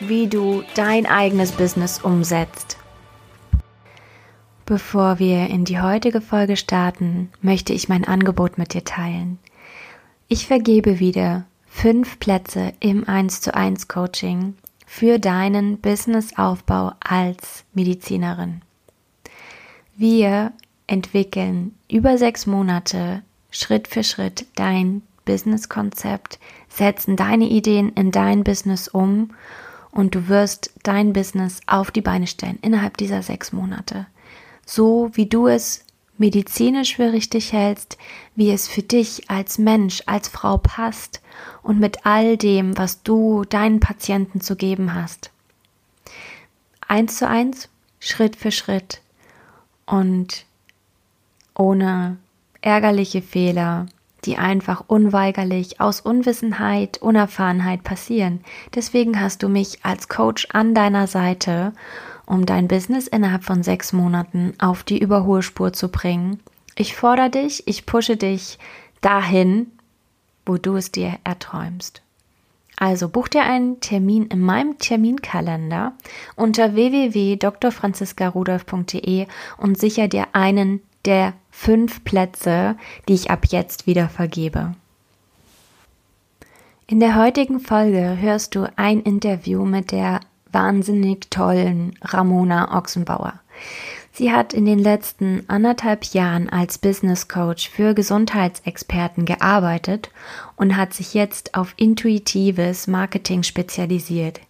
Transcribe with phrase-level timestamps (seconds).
[0.00, 2.78] wie du dein eigenes Business umsetzt.
[4.66, 9.38] Bevor wir in die heutige Folge starten, möchte ich mein Angebot mit dir teilen.
[10.28, 14.54] Ich vergebe wieder fünf Plätze im 1 zu 1 Coaching
[14.86, 18.62] für deinen Businessaufbau als Medizinerin.
[19.96, 20.52] Wir
[20.86, 28.88] entwickeln über sechs Monate Schritt für Schritt dein Businesskonzept, setzen deine Ideen in dein Business
[28.88, 29.30] um
[29.94, 34.06] und du wirst dein Business auf die Beine stellen innerhalb dieser sechs Monate.
[34.66, 35.84] So wie du es
[36.18, 37.96] medizinisch für richtig hältst,
[38.34, 41.20] wie es für dich als Mensch, als Frau passt
[41.62, 45.30] und mit all dem, was du deinen Patienten zu geben hast.
[46.86, 47.68] Eins zu eins,
[48.00, 49.00] Schritt für Schritt
[49.86, 50.44] und
[51.56, 52.16] ohne
[52.60, 53.86] ärgerliche Fehler,
[54.24, 58.40] die einfach unweigerlich aus Unwissenheit, Unerfahrenheit passieren.
[58.74, 61.72] Deswegen hast du mich als Coach an deiner Seite,
[62.26, 66.40] um dein Business innerhalb von sechs Monaten auf die Überholspur zu bringen.
[66.76, 68.58] Ich fordere dich, ich pushe dich
[69.00, 69.68] dahin,
[70.46, 72.02] wo du es dir erträumst.
[72.76, 75.92] Also buch dir einen Termin in meinem Terminkalender
[76.34, 82.76] unter www.drfranziskarudolf.de und sicher dir einen der fünf Plätze,
[83.08, 84.74] die ich ab jetzt wieder vergebe.
[86.86, 90.20] In der heutigen Folge hörst du ein Interview mit der
[90.52, 93.40] wahnsinnig tollen Ramona Ochsenbauer.
[94.12, 100.10] Sie hat in den letzten anderthalb Jahren als Business Coach für Gesundheitsexperten gearbeitet
[100.56, 104.40] und hat sich jetzt auf intuitives Marketing spezialisiert.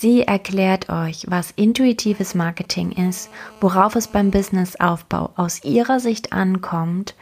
[0.00, 7.16] Sie erklärt euch, was intuitives Marketing ist, worauf es beim Businessaufbau aus ihrer Sicht ankommt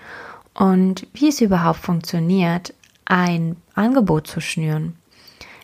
[0.53, 2.75] und wie es überhaupt funktioniert,
[3.07, 4.95] ein Angebot zu schnüren.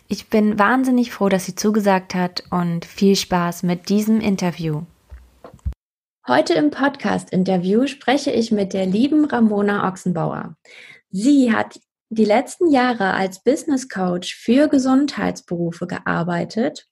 [0.07, 4.81] Ich bin wahnsinnig froh, dass sie zugesagt hat und viel Spaß mit diesem Interview.
[6.27, 10.55] Heute im Podcast-Interview spreche ich mit der lieben Ramona Ochsenbauer.
[11.11, 16.87] Sie hat die letzten Jahre als Business Coach für Gesundheitsberufe gearbeitet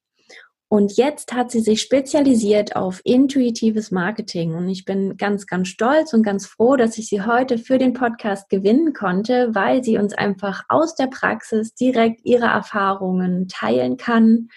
[0.71, 4.55] und jetzt hat sie sich spezialisiert auf intuitives Marketing.
[4.55, 7.91] Und ich bin ganz, ganz stolz und ganz froh, dass ich sie heute für den
[7.91, 14.47] Podcast gewinnen konnte, weil sie uns einfach aus der Praxis direkt ihre Erfahrungen teilen kann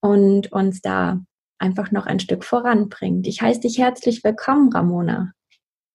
[0.00, 1.20] und uns da
[1.58, 3.26] einfach noch ein Stück voranbringt.
[3.26, 5.32] Ich heiße dich herzlich willkommen, Ramona.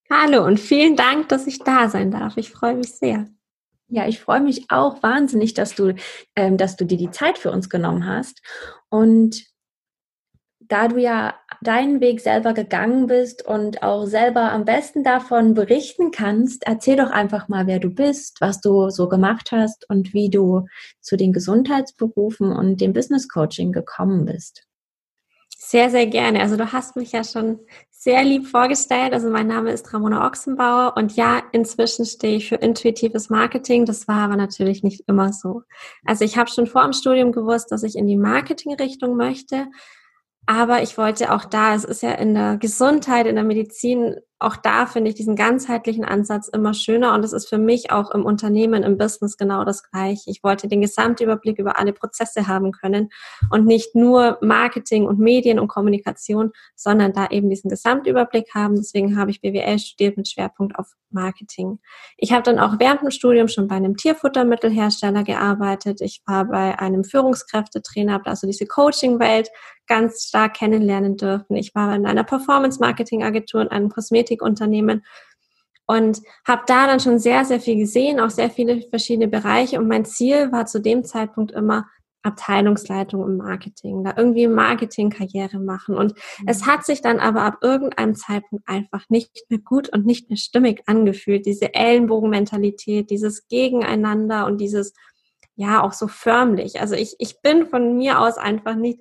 [0.08, 2.38] Hallo und vielen Dank, dass ich da sein darf.
[2.38, 3.26] Ich freue mich sehr.
[3.90, 5.96] Ja, ich freue mich auch wahnsinnig, dass du,
[6.36, 8.42] ähm, dass du dir die Zeit für uns genommen hast.
[8.90, 9.46] Und
[10.60, 16.12] da du ja deinen Weg selber gegangen bist und auch selber am besten davon berichten
[16.12, 20.30] kannst, erzähl doch einfach mal, wer du bist, was du so gemacht hast und wie
[20.30, 20.66] du
[21.00, 24.67] zu den Gesundheitsberufen und dem Business Coaching gekommen bist.
[25.70, 26.40] Sehr, sehr gerne.
[26.40, 27.60] Also du hast mich ja schon
[27.92, 29.12] sehr lieb vorgestellt.
[29.12, 33.84] Also mein Name ist Ramona Ochsenbauer und ja, inzwischen stehe ich für intuitives Marketing.
[33.84, 35.64] Das war aber natürlich nicht immer so.
[36.06, 39.68] Also ich habe schon vor dem Studium gewusst, dass ich in die Marketingrichtung möchte.
[40.46, 44.56] Aber ich wollte auch da, es ist ja in der Gesundheit, in der Medizin auch
[44.56, 48.24] da finde ich diesen ganzheitlichen Ansatz immer schöner und es ist für mich auch im
[48.24, 50.30] Unternehmen, im Business genau das gleiche.
[50.30, 53.10] Ich wollte den Gesamtüberblick über alle Prozesse haben können
[53.50, 58.76] und nicht nur Marketing und Medien und Kommunikation, sondern da eben diesen Gesamtüberblick haben.
[58.76, 61.80] Deswegen habe ich BWL studiert mit Schwerpunkt auf Marketing.
[62.18, 66.02] Ich habe dann auch während dem Studium schon bei einem Tierfuttermittelhersteller gearbeitet.
[66.02, 69.50] Ich war bei einem Führungskräftetrainer, habe also diese Coaching-Welt
[69.88, 71.56] ganz stark kennenlernen dürfen.
[71.56, 75.06] Ich war in einer Performance-Marketing-Agentur und einem Kosmetik Kosmetikunternehmen
[75.86, 79.80] und habe da dann schon sehr, sehr viel gesehen, auch sehr viele verschiedene Bereiche.
[79.80, 81.86] Und mein Ziel war zu dem Zeitpunkt immer
[82.24, 85.96] Abteilungsleitung im Marketing, da irgendwie Marketingkarriere machen.
[85.96, 86.48] Und mhm.
[86.48, 90.38] es hat sich dann aber ab irgendeinem Zeitpunkt einfach nicht mehr gut und nicht mehr
[90.38, 91.46] stimmig angefühlt.
[91.46, 94.94] Diese Ellenbogenmentalität, dieses Gegeneinander und dieses,
[95.56, 96.82] ja, auch so förmlich.
[96.82, 99.00] Also ich, ich bin von mir aus einfach nicht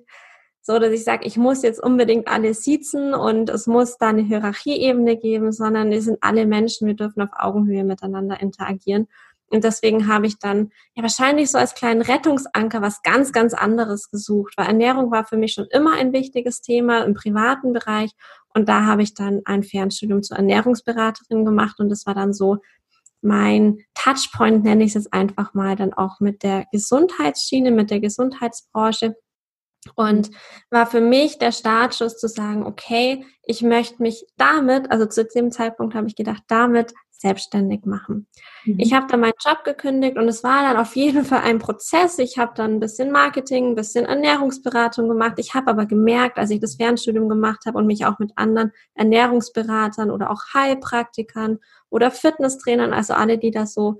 [0.67, 4.21] so, dass ich sage, ich muss jetzt unbedingt alle siezen und es muss da eine
[4.21, 9.07] Hierarchieebene geben, sondern wir sind alle Menschen, wir dürfen auf Augenhöhe miteinander interagieren.
[9.49, 14.11] Und deswegen habe ich dann ja wahrscheinlich so als kleinen Rettungsanker was ganz, ganz anderes
[14.11, 18.11] gesucht, weil Ernährung war für mich schon immer ein wichtiges Thema im privaten Bereich.
[18.53, 22.57] Und da habe ich dann ein Fernstudium zur Ernährungsberaterin gemacht und das war dann so
[23.21, 28.01] mein Touchpoint, nenne ich es jetzt einfach mal, dann auch mit der Gesundheitsschiene, mit der
[28.01, 29.15] Gesundheitsbranche.
[29.95, 30.31] Und
[30.69, 35.51] war für mich der Startschuss zu sagen, okay, ich möchte mich damit, also zu dem
[35.51, 38.27] Zeitpunkt habe ich gedacht, damit selbstständig machen.
[38.65, 38.79] Mhm.
[38.79, 42.19] Ich habe dann meinen Job gekündigt und es war dann auf jeden Fall ein Prozess.
[42.19, 45.33] Ich habe dann ein bisschen Marketing, ein bisschen Ernährungsberatung gemacht.
[45.37, 48.71] Ich habe aber gemerkt, als ich das Fernstudium gemacht habe und mich auch mit anderen
[48.93, 51.59] Ernährungsberatern oder auch Heilpraktikern
[51.89, 53.97] oder Fitnesstrainern, also alle, die das so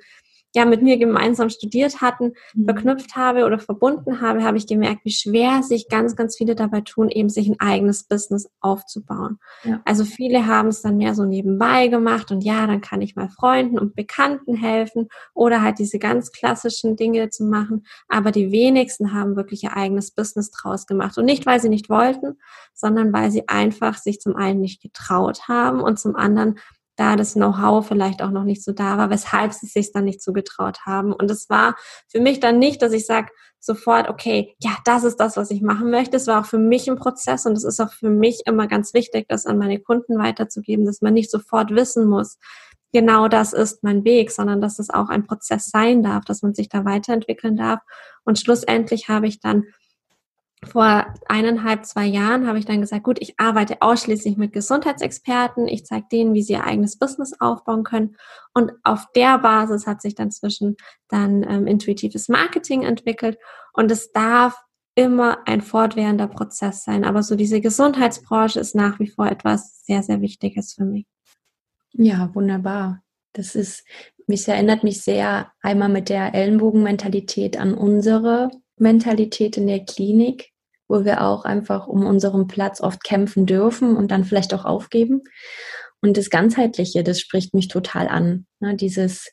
[0.56, 2.66] ja mit mir gemeinsam studiert hatten, mhm.
[2.66, 6.82] verknüpft habe oder verbunden habe, habe ich gemerkt, wie schwer sich ganz, ganz viele dabei
[6.82, 9.40] tun, eben sich ein eigenes Business aufzubauen.
[9.64, 9.82] Ja.
[9.86, 13.30] Also viele haben es dann mehr so nebenbei gemacht und ja, dann kann ich mal
[13.30, 17.86] Freunden und Bekannten helfen oder halt diese ganz klassischen Dinge zu machen.
[18.08, 21.18] Aber die wenigsten haben wirklich ihr eigenes Business draus gemacht.
[21.18, 22.38] Und nicht, weil sie nicht wollten,
[22.74, 26.60] sondern weil sie einfach sich zum einen nicht getraut haben und zum anderen
[26.98, 30.22] da das Know-how vielleicht auch noch nicht so da war, weshalb sie sich dann nicht
[30.22, 31.14] zugetraut haben.
[31.14, 31.76] Und es war
[32.08, 33.30] für mich dann nicht, dass ich sage
[33.60, 36.18] sofort, okay, ja, das ist das, was ich machen möchte.
[36.18, 38.94] Es war auch für mich ein Prozess und es ist auch für mich immer ganz
[38.94, 42.38] wichtig, das an meine Kunden weiterzugeben, dass man nicht sofort wissen muss,
[42.94, 46.54] genau das ist mein Weg, sondern dass es auch ein Prozess sein darf, dass man
[46.54, 47.80] sich da weiterentwickeln darf.
[48.24, 49.66] Und schlussendlich habe ich dann
[50.68, 55.68] vor eineinhalb, zwei Jahren habe ich dann gesagt, gut, ich arbeite ausschließlich mit Gesundheitsexperten.
[55.68, 58.16] Ich zeige denen, wie sie ihr eigenes Business aufbauen können.
[58.54, 60.78] Und auf der Basis hat sich dann zwischen
[61.08, 63.38] dann ähm, intuitives Marketing entwickelt.
[63.74, 64.62] Und es darf
[64.96, 67.06] immer ein fortwährender Prozess sein.
[67.06, 71.06] Aber so diese Gesundheitsbranche ist nach wie vor etwas sehr, sehr Wichtiges für mich.
[71.94, 73.04] Ja, wunderbar.
[73.34, 73.86] Das ist,
[74.26, 80.52] mich erinnert mich sehr einmal mit der Ellenbogenmentalität an unsere Mentalität in der Klinik,
[80.88, 85.24] wo wir auch einfach um unseren Platz oft kämpfen dürfen und dann vielleicht auch aufgeben.
[86.02, 88.46] Und das Ganzheitliche, das spricht mich total an.
[88.60, 88.76] Ne?
[88.76, 89.32] Dieses,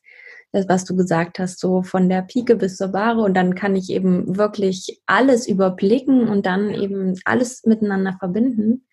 [0.52, 3.76] das, was du gesagt hast, so von der Pike bis zur Ware und dann kann
[3.76, 8.86] ich eben wirklich alles überblicken und dann eben alles miteinander verbinden.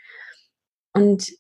[0.94, 1.32] Und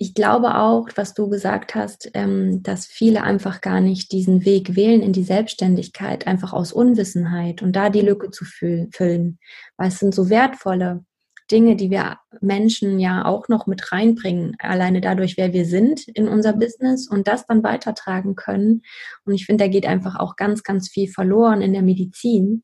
[0.00, 4.76] ich glaube auch, was du gesagt hast, ähm, dass viele einfach gar nicht diesen Weg
[4.76, 9.38] wählen in die Selbstständigkeit, einfach aus Unwissenheit und da die Lücke zu füllen.
[9.76, 11.04] Weil es sind so wertvolle
[11.50, 16.28] Dinge, die wir Menschen ja auch noch mit reinbringen, alleine dadurch, wer wir sind in
[16.28, 18.82] unser Business und das dann weitertragen können.
[19.24, 22.62] Und ich finde, da geht einfach auch ganz, ganz viel verloren in der Medizin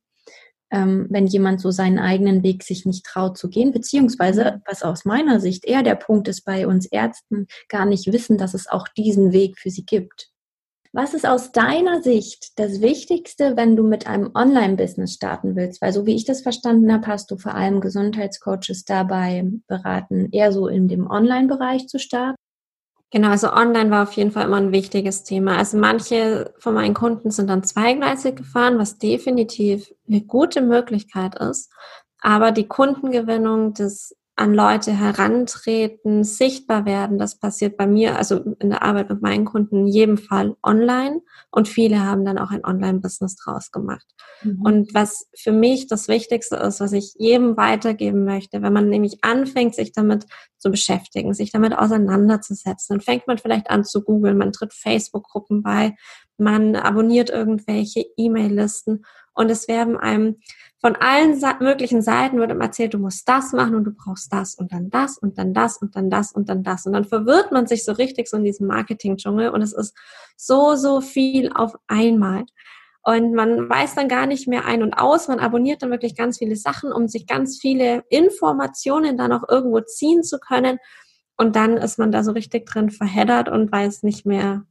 [0.74, 4.62] ähm, wenn jemand so seinen eigenen Weg sich nicht traut zu gehen, beziehungsweise, mhm.
[4.66, 8.54] was aus meiner Sicht eher der Punkt ist bei uns Ärzten, gar nicht wissen, dass
[8.54, 10.30] es auch diesen Weg für sie gibt.
[10.92, 15.80] Was ist aus deiner Sicht das Wichtigste, wenn du mit einem Online-Business starten willst?
[15.80, 20.52] Weil so wie ich das verstanden habe, hast du vor allem Gesundheitscoaches dabei beraten, eher
[20.52, 22.36] so in dem Online-Bereich zu starten.
[23.10, 25.56] Genau, also online war auf jeden Fall immer ein wichtiges Thema.
[25.56, 31.72] Also manche von meinen Kunden sind dann zweigleisig gefahren, was definitiv eine gute Möglichkeit ist.
[32.20, 37.18] Aber die Kundengewinnung, das an Leute herantreten, sichtbar werden.
[37.18, 41.22] Das passiert bei mir, also in der Arbeit mit meinen Kunden in jedem Fall online
[41.52, 44.06] und viele haben dann auch ein Online-Business draus gemacht.
[44.42, 44.62] Mhm.
[44.62, 49.18] Und was für mich das Wichtigste ist, was ich jedem weitergeben möchte, wenn man nämlich
[49.22, 50.26] anfängt, sich damit
[50.58, 55.62] zu beschäftigen, sich damit auseinanderzusetzen, dann fängt man vielleicht an zu googeln, man tritt Facebook-Gruppen
[55.62, 55.94] bei,
[56.38, 60.36] man abonniert irgendwelche E-Mail-Listen und es werden einem
[60.80, 64.54] von allen möglichen Seiten wird ihm erzählt, du musst das machen und du brauchst das
[64.54, 66.84] und dann das und dann das und dann das und dann das.
[66.84, 69.96] Und dann verwirrt man sich so richtig so in diesem Marketing-Dschungel und es ist
[70.36, 72.44] so, so viel auf einmal.
[73.02, 75.28] Und man weiß dann gar nicht mehr ein und aus.
[75.28, 79.80] Man abonniert dann wirklich ganz viele Sachen, um sich ganz viele Informationen dann auch irgendwo
[79.80, 80.78] ziehen zu können.
[81.38, 84.66] Und dann ist man da so richtig drin verheddert und weiß nicht mehr,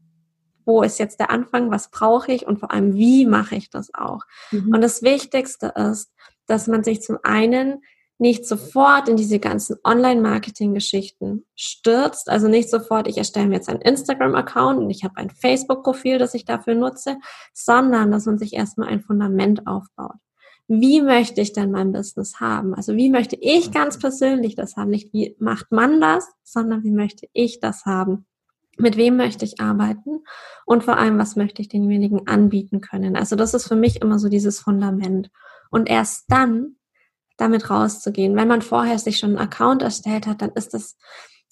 [0.66, 3.94] wo ist jetzt der Anfang, was brauche ich und vor allem, wie mache ich das
[3.94, 4.24] auch.
[4.52, 4.74] Mhm.
[4.74, 6.12] Und das Wichtigste ist,
[6.48, 7.82] dass man sich zum einen
[8.20, 12.30] nicht sofort in diese ganzen Online-Marketing-Geschichten stürzt.
[12.30, 16.34] Also nicht sofort, ich erstelle mir jetzt einen Instagram-Account und ich habe ein Facebook-Profil, das
[16.34, 17.18] ich dafür nutze,
[17.54, 20.16] sondern dass man sich erstmal ein Fundament aufbaut.
[20.68, 22.74] Wie möchte ich denn mein Business haben?
[22.74, 24.92] Also wie möchte ich ganz persönlich das haben?
[24.92, 28.26] Nicht wie macht man das, sondern wie möchte ich das haben?
[28.78, 30.24] Mit wem möchte ich arbeiten
[30.66, 33.16] und vor allem, was möchte ich denjenigen anbieten können.
[33.16, 35.30] Also das ist für mich immer so dieses Fundament.
[35.70, 36.76] Und erst dann
[37.38, 38.36] damit rauszugehen.
[38.36, 40.98] Wenn man vorher sich schon einen Account erstellt hat, dann ist das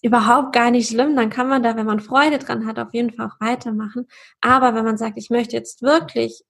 [0.02, 1.16] überhaupt gar nicht schlimm.
[1.16, 4.08] Dann kann man da, wenn man Freude dran hat, auf jeden Fall auch weitermachen.
[4.40, 6.44] Aber wenn man sagt, ich möchte jetzt wirklich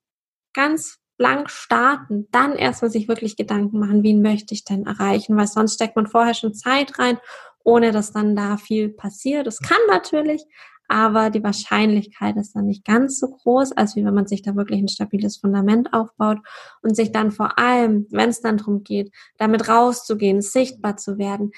[0.54, 5.48] ganz blank starten, dann erstmal sich wirklich Gedanken machen, wen möchte ich denn erreichen, weil
[5.48, 7.20] sonst steckt man vorher schon Zeit rein,
[7.64, 9.48] ohne dass dann da viel passiert.
[9.48, 10.46] Das kann natürlich,
[10.88, 14.58] aber die Wahrscheinlichkeit ist dann nicht ganz so groß, als wie wenn man sich da
[14.58, 16.40] wirklich ein stabiles Fundament aufbaut
[16.82, 21.52] und sich dann vor allem, wenn es dann darum geht, damit rauszugehen, sichtbar zu werden,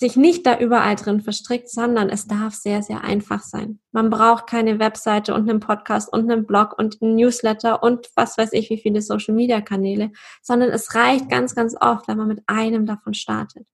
[0.00, 3.80] sich nicht da überall drin verstrickt, sondern es darf sehr, sehr einfach sein.
[3.92, 8.38] Man braucht keine Webseite und einen Podcast und einen Blog und einen Newsletter und was
[8.38, 10.10] weiß ich, wie viele Social Media Kanäle,
[10.42, 13.66] sondern es reicht ganz, ganz oft, wenn man mit einem davon startet.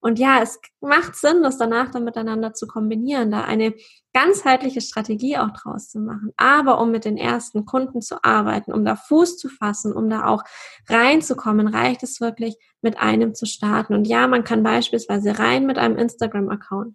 [0.00, 3.74] Und ja, es macht Sinn, das danach dann miteinander zu kombinieren, da eine
[4.12, 6.32] ganzheitliche Strategie auch draus zu machen.
[6.36, 10.26] Aber um mit den ersten Kunden zu arbeiten, um da Fuß zu fassen, um da
[10.26, 10.44] auch
[10.88, 13.94] reinzukommen, reicht es wirklich, mit einem zu starten.
[13.94, 16.94] Und ja, man kann beispielsweise rein mit einem Instagram-Account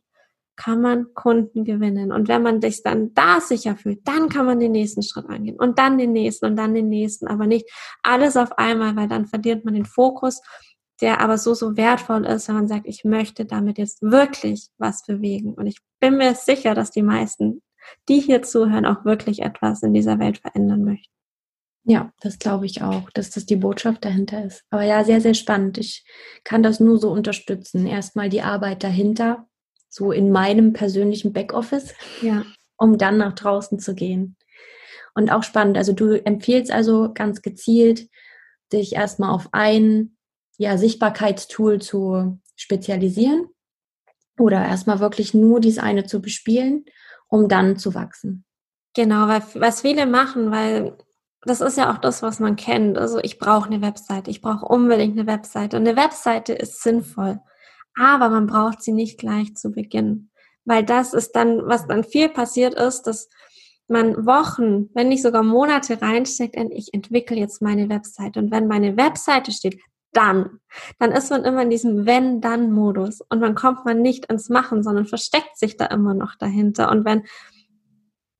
[0.59, 2.11] kann man Kunden gewinnen.
[2.11, 5.57] Und wenn man sich dann da sicher fühlt, dann kann man den nächsten Schritt angehen
[5.57, 7.71] und dann den nächsten und dann den nächsten, aber nicht
[8.03, 10.41] alles auf einmal, weil dann verliert man den Fokus
[11.01, 15.05] der aber so, so wertvoll ist, wenn man sagt, ich möchte damit jetzt wirklich was
[15.05, 15.53] bewegen.
[15.53, 17.61] Und ich bin mir sicher, dass die meisten,
[18.07, 21.11] die hier zuhören, auch wirklich etwas in dieser Welt verändern möchten.
[21.85, 24.63] Ja, das glaube ich auch, dass das die Botschaft dahinter ist.
[24.69, 25.77] Aber ja, sehr, sehr spannend.
[25.77, 26.03] Ich
[26.43, 27.87] kann das nur so unterstützen.
[27.87, 29.47] Erstmal die Arbeit dahinter,
[29.87, 32.43] so in meinem persönlichen Backoffice, ja.
[32.77, 34.35] um dann nach draußen zu gehen.
[35.15, 35.77] Und auch spannend.
[35.77, 38.07] Also du empfiehlst also ganz gezielt,
[38.71, 40.15] dich erstmal auf ein
[40.59, 43.47] ja, Sichtbarkeitstool zu spezialisieren
[44.37, 46.85] oder erstmal wirklich nur dies eine zu bespielen,
[47.29, 48.43] um dann zu wachsen.
[48.93, 50.97] Genau, weil was viele machen, weil
[51.43, 52.97] das ist ja auch das, was man kennt.
[52.97, 55.77] Also ich brauche eine Webseite, ich brauche unbedingt eine Webseite.
[55.77, 57.39] Und eine Webseite ist sinnvoll,
[57.97, 60.29] aber man braucht sie nicht gleich zu Beginn.
[60.65, 63.29] Weil das ist dann, was dann viel passiert ist, dass
[63.87, 68.39] man Wochen, wenn nicht sogar Monate reinsteckt in, ich entwickle jetzt meine Webseite.
[68.39, 69.79] Und wenn meine Webseite steht,
[70.13, 70.59] dann.
[70.99, 75.05] Dann ist man immer in diesem Wenn-Dann-Modus und man kommt man nicht ins Machen, sondern
[75.05, 76.91] versteckt sich da immer noch dahinter.
[76.91, 77.23] Und wenn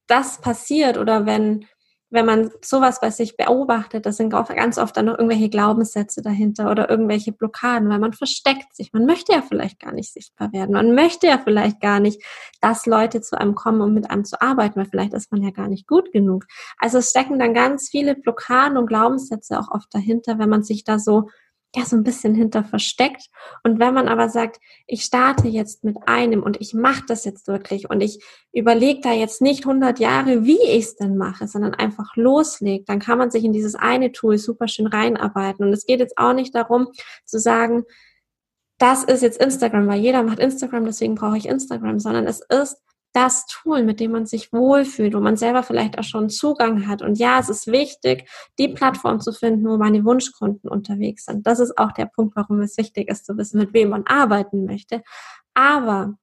[0.08, 1.66] das passiert oder wenn,
[2.10, 6.72] wenn man sowas bei sich beobachtet, das sind ganz oft dann noch irgendwelche Glaubenssätze dahinter
[6.72, 8.92] oder irgendwelche Blockaden, weil man versteckt sich.
[8.94, 10.74] Man möchte ja vielleicht gar nicht sichtbar werden.
[10.74, 12.24] Man möchte ja vielleicht gar nicht,
[12.62, 15.52] dass Leute zu einem kommen, um mit einem zu arbeiten, weil vielleicht ist man ja
[15.52, 16.46] gar nicht gut genug.
[16.80, 20.84] Also es stecken dann ganz viele Blockaden und Glaubenssätze auch oft dahinter, wenn man sich
[20.84, 21.30] da so
[21.76, 23.30] ja so ein bisschen hinter versteckt.
[23.64, 27.48] Und wenn man aber sagt, ich starte jetzt mit einem und ich mache das jetzt
[27.48, 31.76] wirklich und ich überlege da jetzt nicht 100 Jahre, wie ich es denn mache, sondern
[31.76, 35.66] einfach loslegt, dann kann man sich in dieses eine Tool super schön reinarbeiten.
[35.66, 36.88] Und es geht jetzt auch nicht darum
[37.26, 37.84] zu sagen,
[38.80, 42.82] das ist jetzt Instagram, weil jeder macht Instagram, deswegen brauche ich Instagram, sondern es ist
[43.14, 47.02] das Tool, mit dem man sich wohlfühlt, wo man selber vielleicht auch schon Zugang hat.
[47.02, 51.48] Und ja, es ist wichtig, die Plattform zu finden, wo meine Wunschkunden unterwegs sind.
[51.48, 54.66] Das ist auch der Punkt, warum es wichtig ist zu wissen, mit wem man arbeiten
[54.66, 55.02] möchte.
[55.56, 56.16] Aber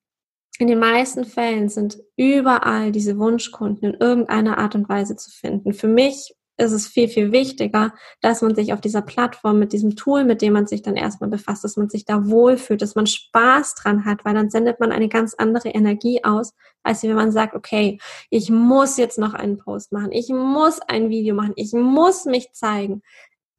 [0.58, 5.74] in den meisten Fällen sind überall diese Wunschkunden in irgendeiner Art und Weise zu finden.
[5.74, 9.96] Für mich ist es viel, viel wichtiger, dass man sich auf dieser Plattform mit diesem
[9.96, 13.06] Tool, mit dem man sich dann erstmal befasst, dass man sich da wohlfühlt, dass man
[13.06, 17.32] Spaß dran hat, weil dann sendet man eine ganz andere Energie aus, als wenn man
[17.32, 17.98] sagt, okay,
[18.30, 22.52] ich muss jetzt noch einen Post machen, ich muss ein Video machen, ich muss mich
[22.52, 23.02] zeigen.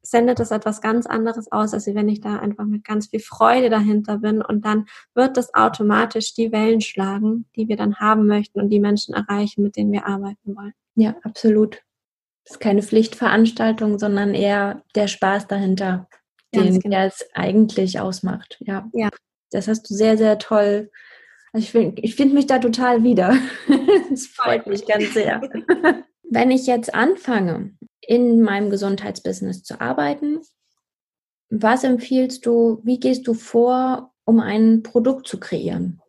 [0.02, 3.68] Sendet das etwas ganz anderes aus, als wenn ich da einfach mit ganz viel Freude
[3.68, 8.60] dahinter bin und dann wird das automatisch die Wellen schlagen, die wir dann haben möchten
[8.60, 10.72] und die Menschen erreichen, mit denen wir arbeiten wollen.
[10.94, 11.82] Ja, absolut
[12.50, 16.08] ist keine Pflichtveranstaltung, sondern eher der Spaß dahinter,
[16.54, 17.06] den genau.
[17.06, 18.58] es eigentlich ausmacht.
[18.60, 18.88] Ja.
[18.92, 19.10] ja.
[19.50, 20.90] Das hast du sehr, sehr toll.
[21.52, 23.36] Also ich finde ich find mich da total wieder.
[24.10, 25.40] Das freut mich ganz sehr.
[26.22, 30.40] Wenn ich jetzt anfange, in meinem Gesundheitsbusiness zu arbeiten,
[31.50, 36.00] was empfiehlst du, wie gehst du vor, um ein Produkt zu kreieren?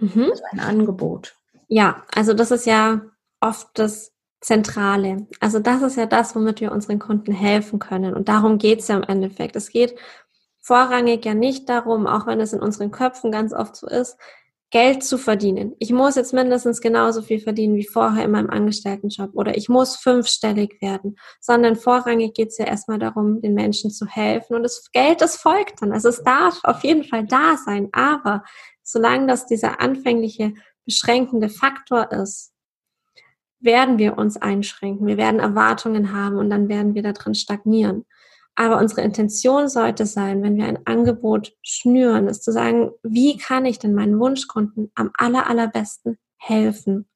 [0.00, 0.30] Mhm.
[0.30, 1.36] Also ein Angebot.
[1.66, 3.02] Ja, also das ist ja
[3.40, 5.26] oft das Zentrale.
[5.40, 8.14] Also das ist ja das, womit wir unseren Kunden helfen können.
[8.14, 9.54] Und darum geht es ja im Endeffekt.
[9.56, 9.96] Es geht
[10.60, 14.16] vorrangig ja nicht darum, auch wenn es in unseren Köpfen ganz oft so ist,
[14.70, 15.74] Geld zu verdienen.
[15.80, 19.96] Ich muss jetzt mindestens genauso viel verdienen wie vorher in meinem Angestelltenjob oder ich muss
[19.96, 24.90] fünfstellig werden, sondern vorrangig geht es ja erstmal darum, den Menschen zu helfen und das
[24.92, 25.92] Geld, das folgt dann.
[25.92, 28.44] Also es darf auf jeden Fall da sein, aber
[28.84, 30.54] solange das dieser anfängliche
[30.84, 32.52] beschränkende Faktor ist,
[33.60, 35.06] werden wir uns einschränken.
[35.06, 38.06] Wir werden Erwartungen haben und dann werden wir da drin stagnieren.
[38.54, 43.64] Aber unsere Intention sollte sein, wenn wir ein Angebot schnüren, ist zu sagen, wie kann
[43.64, 47.08] ich denn meinen Wunschkunden am aller, allerbesten helfen?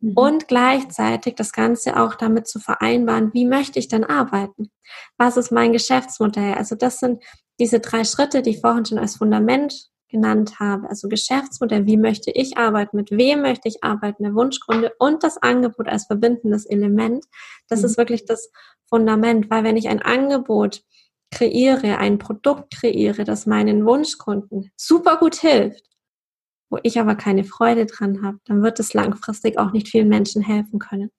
[0.00, 0.12] Mhm.
[0.14, 4.70] Und gleichzeitig das Ganze auch damit zu vereinbaren, wie möchte ich denn arbeiten?
[5.16, 6.54] Was ist mein Geschäftsmodell?
[6.54, 7.22] Also das sind
[7.58, 10.88] diese drei Schritte, die ich vorhin schon als Fundament genannt habe.
[10.88, 15.38] Also Geschäftsmodell, wie möchte ich arbeiten, mit wem möchte ich arbeiten, der Wunschgründe und das
[15.38, 17.24] Angebot als verbindendes Element.
[17.68, 17.86] Das mhm.
[17.86, 18.50] ist wirklich das
[18.88, 20.82] Fundament, weil wenn ich ein Angebot
[21.30, 25.84] kreiere, ein Produkt kreiere, das meinen Wunschkunden super gut hilft,
[26.70, 30.42] wo ich aber keine Freude dran habe, dann wird es langfristig auch nicht vielen Menschen
[30.42, 31.10] helfen können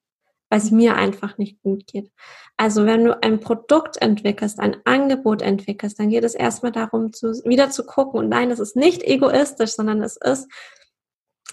[0.56, 2.10] weil es mir einfach nicht gut geht.
[2.56, 7.34] Also wenn du ein Produkt entwickelst, ein Angebot entwickelst, dann geht es erstmal darum, zu,
[7.44, 8.22] wieder zu gucken.
[8.22, 10.48] Und nein, es ist nicht egoistisch, sondern es ist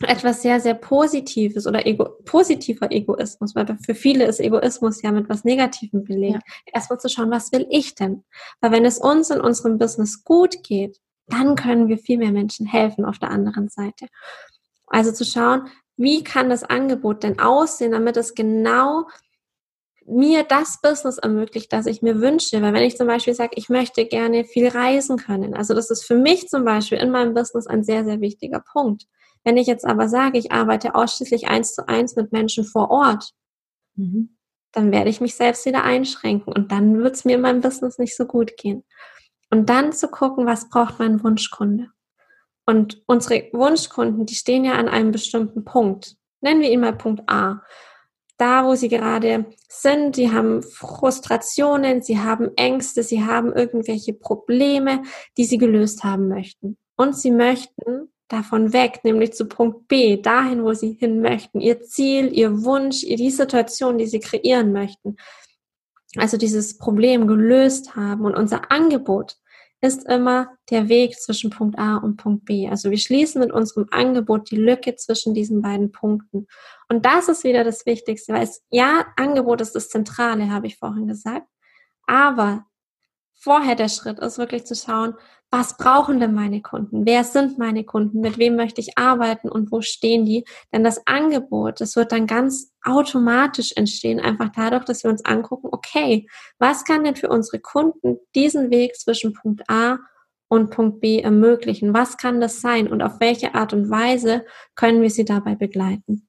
[0.03, 5.29] etwas sehr, sehr Positives oder ego positiver Egoismus, weil für viele ist Egoismus ja mit
[5.29, 6.35] was Negativem belegt.
[6.35, 6.73] Ja.
[6.75, 8.23] Erstmal zu schauen, was will ich denn?
[8.61, 12.67] Weil wenn es uns in unserem Business gut geht, dann können wir viel mehr Menschen
[12.67, 14.07] helfen auf der anderen Seite.
[14.87, 15.69] Also zu schauen,
[16.03, 19.07] wie kann das Angebot denn aussehen, damit es genau
[20.05, 22.61] mir das Business ermöglicht, das ich mir wünsche.
[22.61, 26.05] Weil wenn ich zum Beispiel sage, ich möchte gerne viel reisen können, also das ist
[26.05, 29.05] für mich zum Beispiel in meinem Business ein sehr, sehr wichtiger Punkt.
[29.45, 33.31] Wenn ich jetzt aber sage, ich arbeite ausschließlich eins zu eins mit Menschen vor Ort,
[33.95, 34.37] mhm.
[34.73, 37.99] dann werde ich mich selbst wieder einschränken und dann wird es mir in meinem Business
[37.99, 38.85] nicht so gut gehen.
[39.51, 41.91] Und dann zu gucken, was braucht mein Wunschkunde.
[42.67, 46.17] Und unsere Wunschkunden, die stehen ja an einem bestimmten Punkt.
[46.41, 47.63] Nennen wir ihn mal Punkt A.
[48.39, 55.03] Da, wo sie gerade sind, sie haben Frustrationen, sie haben Ängste, sie haben irgendwelche Probleme,
[55.37, 56.77] die sie gelöst haben möchten.
[56.97, 61.61] Und sie möchten davon weg, nämlich zu Punkt B, dahin, wo sie hin möchten.
[61.61, 65.17] Ihr Ziel, ihr Wunsch, die Situation, die sie kreieren möchten.
[66.17, 68.25] Also dieses Problem gelöst haben.
[68.25, 69.37] Und unser Angebot
[69.83, 72.69] ist immer der Weg zwischen Punkt A und Punkt B.
[72.69, 76.47] Also wir schließen mit unserem Angebot die Lücke zwischen diesen beiden Punkten.
[76.89, 80.79] Und das ist wieder das Wichtigste, weil es, ja, Angebot ist das Zentrale, habe ich
[80.79, 81.49] vorhin gesagt.
[82.07, 82.65] Aber
[83.35, 85.15] vorher der Schritt ist wirklich zu schauen,
[85.53, 87.05] was brauchen denn meine Kunden?
[87.05, 88.21] Wer sind meine Kunden?
[88.21, 90.47] Mit wem möchte ich arbeiten und wo stehen die?
[90.73, 95.69] Denn das Angebot, das wird dann ganz automatisch entstehen, einfach dadurch, dass wir uns angucken,
[95.71, 96.27] okay,
[96.59, 99.99] was kann denn für unsere Kunden diesen Weg zwischen Punkt A
[100.49, 101.93] und Punkt B ermöglichen?
[101.93, 106.29] Was kann das sein und auf welche Art und Weise können wir sie dabei begleiten?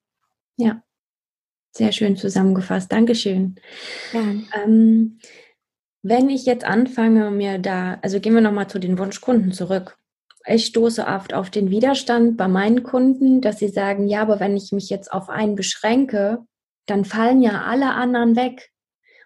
[0.57, 0.83] Ja,
[1.71, 2.91] sehr schön zusammengefasst.
[2.91, 3.55] Dankeschön.
[4.11, 4.21] Ja.
[4.63, 5.17] Ähm,
[6.03, 9.97] wenn ich jetzt anfange, mir da, also gehen wir nochmal zu den Wunschkunden zurück.
[10.45, 14.57] Ich stoße oft auf den Widerstand bei meinen Kunden, dass sie sagen, ja, aber wenn
[14.57, 16.39] ich mich jetzt auf einen beschränke,
[16.85, 18.71] dann fallen ja alle anderen weg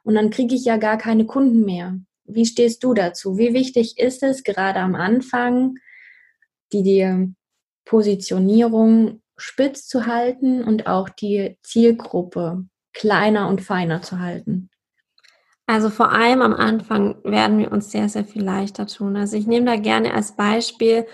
[0.04, 2.00] und dann kriege ich ja gar keine Kunden mehr.
[2.26, 3.40] Wie stehst du dazu?
[3.40, 5.78] Wie wichtig ist es gerade am Anfang,
[6.72, 7.34] die, die
[7.86, 14.70] Positionierung spitz zu halten und auch die Zielgruppe kleiner und feiner zu halten?
[15.67, 19.17] Also vor allem am Anfang werden wir uns sehr, sehr viel leichter tun.
[19.17, 21.06] Also ich nehme da gerne als Beispiel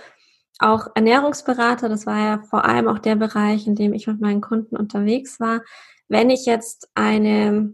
[0.60, 1.90] auch Ernährungsberater.
[1.90, 5.40] Das war ja vor allem auch der Bereich, in dem ich mit meinen Kunden unterwegs
[5.40, 5.62] war.
[6.08, 7.74] Wenn ich jetzt eine,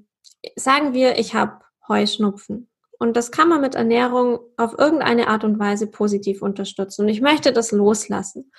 [0.56, 2.70] sagen wir, ich habe Heuschnupfen.
[2.98, 7.04] Und das kann man mit Ernährung auf irgendeine Art und Weise positiv unterstützen.
[7.04, 8.52] Und ich möchte das loslassen.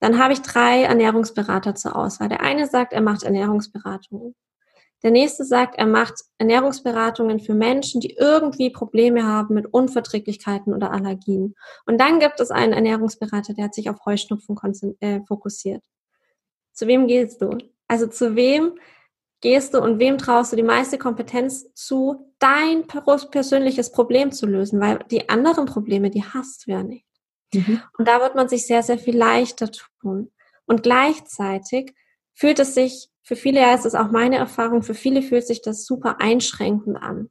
[0.00, 2.28] Dann habe ich drei Ernährungsberater zur Auswahl.
[2.28, 4.34] Der eine sagt, er macht Ernährungsberatungen.
[5.02, 10.92] Der nächste sagt, er macht Ernährungsberatungen für Menschen, die irgendwie Probleme haben mit Unverträglichkeiten oder
[10.92, 11.54] Allergien.
[11.86, 14.56] Und dann gibt es einen Ernährungsberater, der hat sich auf Heuschnupfen
[15.00, 15.84] äh, fokussiert.
[16.72, 17.58] Zu wem gehst du?
[17.88, 18.78] Also zu wem
[19.40, 24.80] gehst du und wem traust du die meiste Kompetenz zu, dein persönliches Problem zu lösen?
[24.80, 27.06] Weil die anderen Probleme, die hast du ja nicht.
[27.52, 27.82] Mhm.
[27.98, 30.30] Und da wird man sich sehr, sehr viel leichter tun.
[30.64, 31.94] Und gleichzeitig
[32.34, 35.62] fühlt es sich für viele, ja, ist es auch meine Erfahrung, für viele fühlt sich
[35.62, 37.30] das super einschränkend an.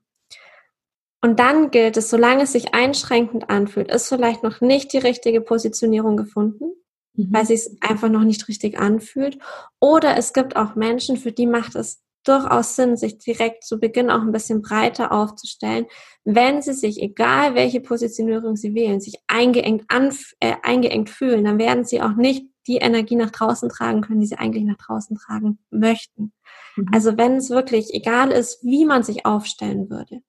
[1.22, 5.42] Und dann gilt es, solange es sich einschränkend anfühlt, ist vielleicht noch nicht die richtige
[5.42, 6.74] Positionierung gefunden,
[7.14, 7.28] mhm.
[7.32, 9.38] weil sie es einfach noch nicht richtig anfühlt.
[9.80, 14.12] Oder es gibt auch Menschen, für die macht es durchaus Sinn, sich direkt zu Beginn
[14.12, 15.86] auch ein bisschen breiter aufzustellen,
[16.24, 21.58] wenn sie sich, egal welche Positionierung sie wählen, sich eingeengt, anf äh, eingeengt fühlen, dann
[21.58, 25.18] werden sie auch nicht die Energie nach draußen tragen können, die sie eigentlich nach draußen
[25.18, 26.34] tragen möchten.
[26.76, 26.88] Mhm.
[26.94, 30.22] Also wenn es wirklich egal ist, wie man sich aufstellen würde,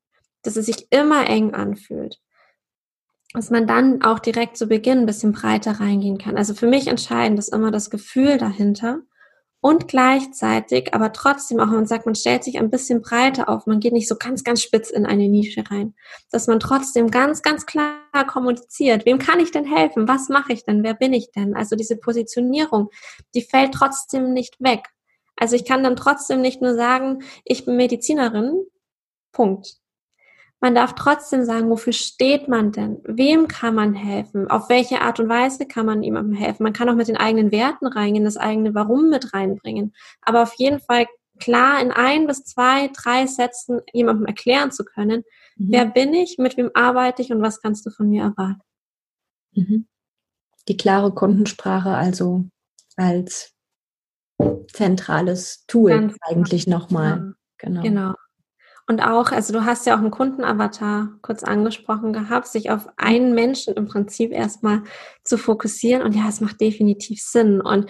[0.43, 2.21] dass es sich immer eng anfühlt,
[3.35, 6.37] dass man dann auch direkt zu Beginn ein bisschen breiter reingehen kann.
[6.37, 9.01] Also für mich entscheidend ist immer das Gefühl dahinter
[9.61, 13.81] und gleichzeitig, aber trotzdem auch, man sagt, man stellt sich ein bisschen breiter auf, man
[13.81, 15.95] geht nicht so ganz, ganz spitz in eine Nische rein,
[16.31, 20.65] dass man trotzdem ganz, ganz klar kommuniziert, wem kann ich denn helfen, was mache ich
[20.65, 21.55] denn, wer bin ich denn?
[21.55, 22.91] Also diese Positionierung,
[23.35, 24.89] die fällt trotzdem nicht weg.
[25.37, 28.65] Also ich kann dann trotzdem nicht nur sagen, ich bin Medizinerin,
[29.33, 29.79] Punkt.
[30.61, 33.01] Man darf trotzdem sagen, wofür steht man denn?
[33.03, 34.49] Wem kann man helfen?
[34.49, 36.63] Auf welche Art und Weise kann man jemandem helfen?
[36.63, 39.93] Man kann auch mit den eigenen Werten reingehen, das eigene Warum mit reinbringen.
[40.21, 41.07] Aber auf jeden Fall
[41.41, 45.25] klar in ein bis zwei, drei Sätzen jemandem erklären zu können,
[45.57, 45.73] mhm.
[45.73, 48.63] wer bin ich, mit wem arbeite ich und was kannst du von mir erwarten.
[49.55, 49.87] Mhm.
[50.69, 52.47] Die klare Kundensprache also
[52.97, 53.53] als
[54.73, 56.79] zentrales Tool Ganz eigentlich genau.
[56.79, 57.35] nochmal.
[57.59, 57.83] Genau.
[57.83, 58.15] genau.
[58.89, 63.33] Und auch, also du hast ja auch einen Kundenavatar kurz angesprochen gehabt, sich auf einen
[63.33, 64.83] Menschen im Prinzip erstmal
[65.23, 66.03] zu fokussieren.
[66.03, 67.61] Und ja, es macht definitiv Sinn.
[67.61, 67.87] Und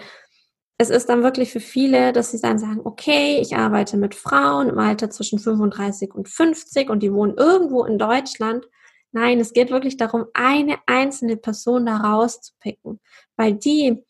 [0.77, 4.69] es ist dann wirklich für viele, dass sie dann sagen, okay, ich arbeite mit Frauen
[4.69, 8.67] im Alter zwischen 35 und 50 und die wohnen irgendwo in Deutschland.
[9.11, 12.99] Nein, es geht wirklich darum, eine einzelne Person da rauszupicken,
[13.37, 14.03] weil die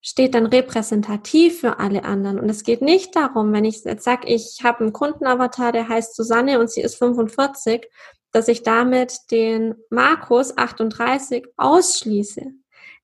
[0.00, 2.40] steht dann repräsentativ für alle anderen.
[2.40, 6.16] Und es geht nicht darum, wenn ich jetzt sage, ich habe einen Kundenavatar, der heißt
[6.16, 7.86] Susanne und sie ist 45,
[8.32, 12.52] dass ich damit den Markus 38 ausschließe.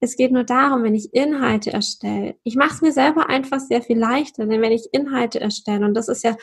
[0.00, 2.36] Es geht nur darum, wenn ich Inhalte erstelle.
[2.42, 5.94] Ich mache es mir selber einfach sehr viel leichter, denn wenn ich Inhalte erstelle, und
[5.94, 6.36] das ist ja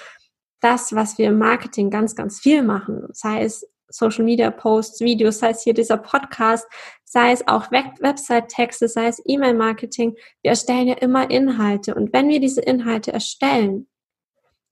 [0.59, 5.39] das, was wir im Marketing ganz, ganz viel machen, sei es Social Media Posts, Videos,
[5.39, 6.65] sei es hier dieser Podcast,
[7.03, 10.15] sei es auch Website-Texte, sei es E-Mail-Marketing.
[10.41, 11.93] Wir erstellen ja immer Inhalte.
[11.93, 13.87] Und wenn wir diese Inhalte erstellen,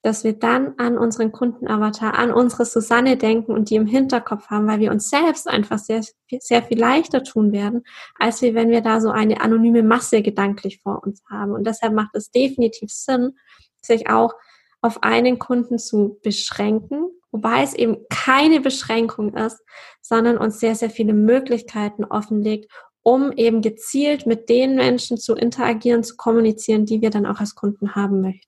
[0.01, 4.67] dass wir dann an unseren Kundenavatar, an unsere Susanne denken und die im Hinterkopf haben,
[4.67, 6.03] weil wir uns selbst einfach sehr,
[6.39, 7.83] sehr viel leichter tun werden,
[8.17, 11.51] als wir, wenn wir da so eine anonyme Masse gedanklich vor uns haben.
[11.51, 13.37] Und deshalb macht es definitiv Sinn,
[13.81, 14.33] sich auch
[14.81, 19.61] auf einen Kunden zu beschränken, wobei es eben keine Beschränkung ist,
[20.01, 22.71] sondern uns sehr, sehr viele Möglichkeiten offenlegt,
[23.03, 27.53] um eben gezielt mit den Menschen zu interagieren, zu kommunizieren, die wir dann auch als
[27.53, 28.47] Kunden haben möchten.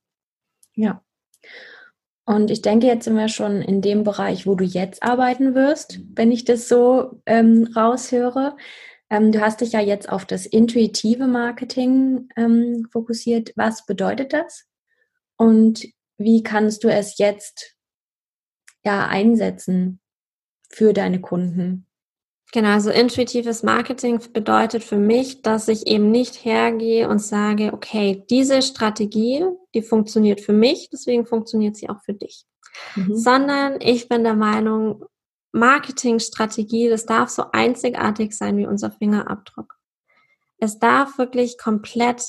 [0.74, 1.04] Ja.
[2.26, 6.00] Und ich denke, jetzt sind wir schon in dem Bereich, wo du jetzt arbeiten wirst,
[6.16, 8.56] wenn ich das so ähm, raushöre.
[9.10, 13.52] Ähm, du hast dich ja jetzt auf das intuitive Marketing ähm, fokussiert.
[13.58, 14.66] Was bedeutet das?
[15.36, 15.86] Und
[16.18, 17.76] wie kannst du es jetzt
[18.86, 20.00] ja einsetzen
[20.70, 21.88] für deine Kunden?
[22.54, 28.24] Genau, also intuitives Marketing bedeutet für mich, dass ich eben nicht hergehe und sage, okay,
[28.30, 32.46] diese Strategie, die funktioniert für mich, deswegen funktioniert sie auch für dich.
[32.96, 33.16] Mhm.
[33.16, 35.04] Sondern ich bin der Meinung,
[35.52, 39.74] Marketingstrategie, das darf so einzigartig sein wie unser Fingerabdruck.
[40.60, 42.24] Es darf wirklich komplett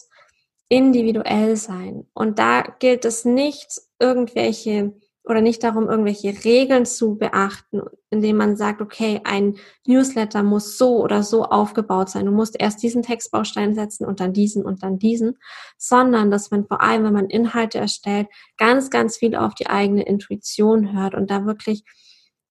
[0.71, 2.07] individuell sein.
[2.15, 4.95] Und da gilt es nicht, irgendwelche
[5.27, 9.57] oder nicht darum, irgendwelche Regeln zu beachten, indem man sagt, okay, ein
[9.87, 12.27] Newsletter muss so oder so aufgebaut sein.
[12.27, 15.39] Du musst erst diesen Textbaustein setzen und dann diesen und dann diesen,
[15.79, 20.03] sondern dass man vor allem, wenn man Inhalte erstellt, ganz, ganz viel auf die eigene
[20.03, 21.85] Intuition hört und da wirklich,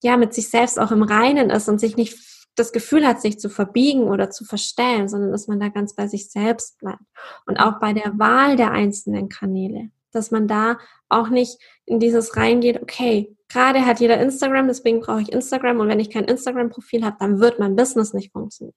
[0.02, 2.18] ja, mit sich selbst auch im Reinen ist und sich nicht
[2.56, 6.08] das Gefühl hat, sich zu verbiegen oder zu verstellen, sondern dass man da ganz bei
[6.08, 7.02] sich selbst bleibt.
[7.46, 12.36] Und auch bei der Wahl der einzelnen Kanäle, dass man da auch nicht in dieses
[12.36, 17.04] reingeht, okay, gerade hat jeder Instagram, deswegen brauche ich Instagram und wenn ich kein Instagram-Profil
[17.04, 18.76] habe, dann wird mein Business nicht funktionieren.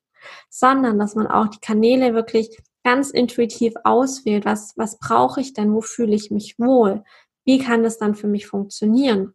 [0.50, 5.74] Sondern, dass man auch die Kanäle wirklich ganz intuitiv auswählt, was, was brauche ich denn,
[5.74, 7.04] wo fühle ich mich wohl,
[7.46, 9.34] wie kann das dann für mich funktionieren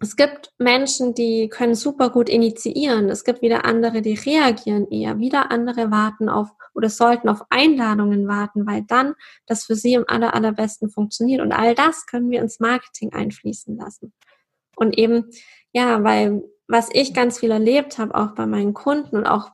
[0.00, 3.08] es gibt Menschen, die können super gut initiieren.
[3.08, 5.18] Es gibt wieder andere, die reagieren eher.
[5.18, 9.14] Wieder andere warten auf oder sollten auf Einladungen warten, weil dann
[9.46, 11.40] das für sie am aller, allerbesten funktioniert.
[11.40, 14.12] Und all das können wir ins Marketing einfließen lassen.
[14.74, 15.30] Und eben,
[15.72, 19.50] ja, weil was ich ganz viel erlebt habe, auch bei meinen Kunden und auch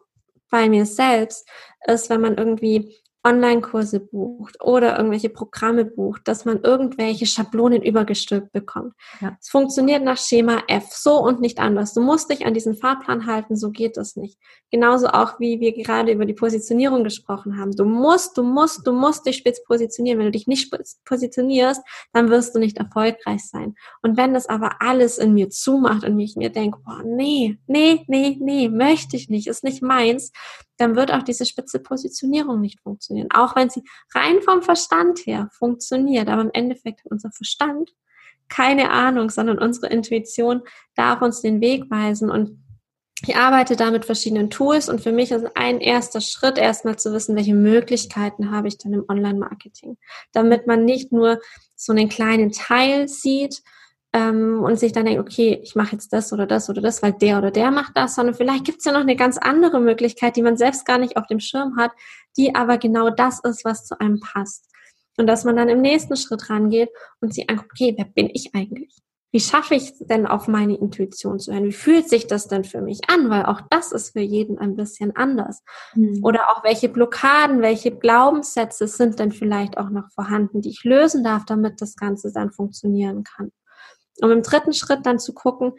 [0.51, 1.46] bei mir selbst,
[1.87, 2.96] ist, wenn man irgendwie
[3.28, 8.94] Online-Kurse bucht oder irgendwelche Programme bucht, dass man irgendwelche Schablonen übergestülpt bekommt.
[9.20, 9.36] Ja.
[9.40, 11.92] Es funktioniert nach Schema F, so und nicht anders.
[11.92, 14.38] Du musst dich an diesen Fahrplan halten, so geht das nicht.
[14.70, 17.72] Genauso auch, wie wir gerade über die Positionierung gesprochen haben.
[17.72, 20.18] Du musst, du musst, du musst dich spitz positionieren.
[20.18, 23.74] Wenn du dich nicht positionierst, dann wirst du nicht erfolgreich sein.
[24.02, 28.04] Und wenn das aber alles in mir zumacht und ich mir denke, boah, nee, nee,
[28.08, 30.32] nee, nee, möchte ich nicht, ist nicht meins,
[30.78, 33.17] dann wird auch diese spitze Positionierung nicht funktionieren.
[33.31, 33.83] Auch wenn sie
[34.14, 37.90] rein vom Verstand her funktioniert, aber im Endeffekt hat unser Verstand
[38.48, 40.62] keine Ahnung, sondern unsere Intuition
[40.94, 42.31] darf uns den Weg weisen.
[42.31, 42.64] Und
[43.26, 47.12] ich arbeite da mit verschiedenen Tools und für mich ist ein erster Schritt erstmal zu
[47.12, 49.98] wissen, welche Möglichkeiten habe ich denn im Online-Marketing,
[50.33, 51.40] damit man nicht nur
[51.76, 53.62] so einen kleinen Teil sieht
[54.12, 57.12] ähm, und sich dann denkt, okay, ich mache jetzt das oder das oder das, weil
[57.12, 60.37] der oder der macht das, sondern vielleicht gibt es ja noch eine ganz andere Möglichkeit,
[60.37, 61.92] die man selbst gar nicht auf dem Schirm hat,
[62.37, 64.66] die aber genau das ist, was zu einem passt.
[65.18, 66.90] Und dass man dann im nächsten Schritt rangeht
[67.21, 68.97] und sich anguckt, okay, wer bin ich eigentlich?
[69.31, 71.64] Wie schaffe ich es denn auf meine Intuition zu hören?
[71.64, 73.29] Wie fühlt sich das denn für mich an?
[73.29, 75.62] Weil auch das ist für jeden ein bisschen anders.
[75.94, 76.25] Mhm.
[76.25, 81.25] Oder auch welche Blockaden, welche Glaubenssätze sind denn vielleicht auch noch vorhanden, die ich lösen
[81.25, 83.53] darf, damit das Ganze dann funktionieren kann.
[84.20, 85.72] Um im dritten Schritt dann zu gucken,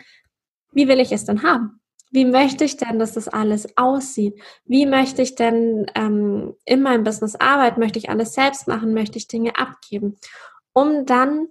[0.72, 1.80] wie will ich es denn haben?
[2.12, 4.42] Wie möchte ich denn, dass das alles aussieht?
[4.66, 7.80] Wie möchte ich denn ähm, in meinem Business arbeiten?
[7.80, 8.94] Möchte ich alles selbst machen?
[8.94, 10.18] Möchte ich Dinge abgeben?
[10.74, 11.48] Um dann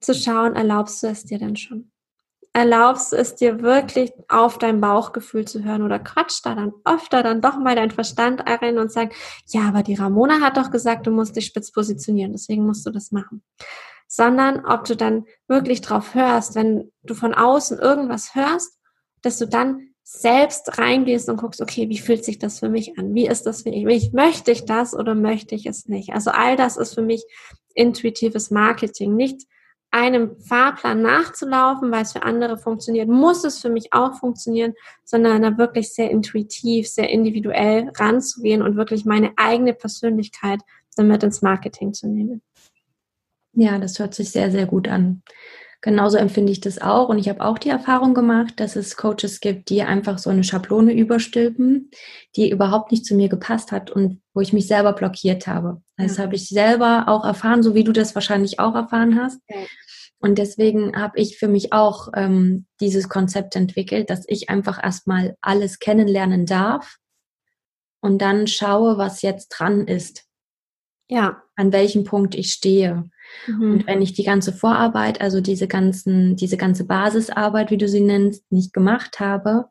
[0.00, 1.90] zu schauen, erlaubst du es dir denn schon?
[2.52, 7.22] Erlaubst du es dir wirklich auf dein Bauchgefühl zu hören oder quatscht da dann öfter
[7.22, 9.14] dann doch mal dein Verstand rein und sagt,
[9.48, 12.90] ja, aber die Ramona hat doch gesagt, du musst dich spitz positionieren, deswegen musst du
[12.90, 13.42] das machen.
[14.08, 18.78] Sondern ob du dann wirklich drauf hörst, wenn du von außen irgendwas hörst,
[19.22, 23.14] dass du dann selbst reingehst und guckst, okay, wie fühlt sich das für mich an?
[23.14, 24.12] Wie ist das für mich?
[24.14, 26.14] Möchte ich das oder möchte ich es nicht?
[26.14, 27.24] Also all das ist für mich
[27.74, 29.16] intuitives Marketing.
[29.16, 29.42] Nicht
[29.90, 35.42] einem Fahrplan nachzulaufen, weil es für andere funktioniert, muss es für mich auch funktionieren, sondern
[35.42, 40.60] da wirklich sehr intuitiv, sehr individuell ranzugehen und wirklich meine eigene Persönlichkeit
[40.96, 42.42] damit ins Marketing zu nehmen.
[43.58, 45.22] Ja, das hört sich sehr, sehr gut an.
[45.80, 49.40] Genauso empfinde ich das auch und ich habe auch die Erfahrung gemacht, dass es Coaches
[49.40, 51.90] gibt, die einfach so eine Schablone überstülpen,
[52.36, 55.82] die überhaupt nicht zu mir gepasst hat und wo ich mich selber blockiert habe.
[55.96, 56.24] Das ja.
[56.24, 59.40] habe ich selber auch erfahren, so wie du das wahrscheinlich auch erfahren hast.
[59.48, 59.56] Ja.
[60.20, 65.36] Und deswegen habe ich für mich auch ähm, dieses Konzept entwickelt, dass ich einfach erstmal
[65.40, 66.96] alles kennenlernen darf
[68.00, 70.24] und dann schaue, was jetzt dran ist.
[71.08, 71.42] Ja.
[71.56, 73.10] An welchem Punkt ich stehe.
[73.46, 73.72] Mhm.
[73.72, 78.00] Und wenn ich die ganze Vorarbeit, also diese ganzen, diese ganze Basisarbeit, wie du sie
[78.00, 79.66] nennst, nicht gemacht habe,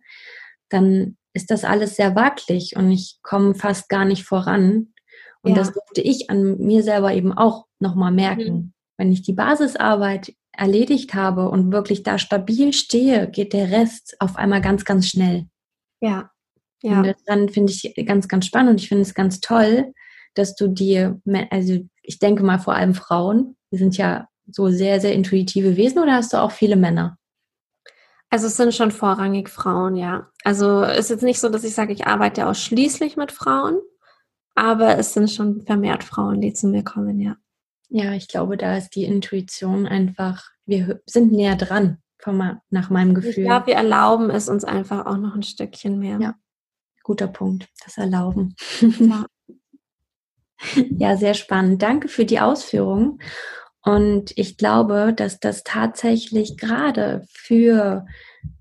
[0.70, 4.93] dann ist das alles sehr wackelig und ich komme fast gar nicht voran.
[5.41, 5.56] Und ja.
[5.56, 8.54] das durfte ich an mir selber eben auch nochmal merken.
[8.54, 8.74] Mhm.
[8.98, 14.36] Wenn ich die Basisarbeit erledigt habe und wirklich da stabil stehe, geht der Rest auf
[14.36, 15.46] einmal ganz, ganz schnell.
[16.02, 16.32] Ja.
[16.82, 17.02] ja.
[17.02, 19.93] Und dann finde ich ganz, ganz spannend und ich finde es ganz toll,
[20.38, 21.19] dass du dir,
[21.50, 26.00] also ich denke mal vor allem Frauen, wir sind ja so sehr, sehr intuitive Wesen
[26.00, 27.17] oder hast du auch viele Männer?
[28.30, 30.30] Also es sind schon vorrangig Frauen, ja.
[30.43, 33.80] Also es ist jetzt nicht so, dass ich sage, ich arbeite ausschließlich mit Frauen,
[34.56, 37.38] aber es sind schon vermehrt Frauen, die zu mir kommen, ja.
[37.89, 42.00] Ja, ich glaube, da ist die Intuition einfach, wir sind näher dran,
[42.69, 43.45] nach meinem Gefühl.
[43.45, 46.19] Glaube, wir erlauben es uns einfach auch noch ein Stückchen mehr.
[46.19, 46.36] Ja,
[47.04, 48.56] guter Punkt, das Erlauben.
[48.82, 49.26] Ja.
[50.98, 51.82] Ja, sehr spannend.
[51.82, 53.20] Danke für die Ausführung.
[53.84, 58.06] Und ich glaube, dass das tatsächlich gerade für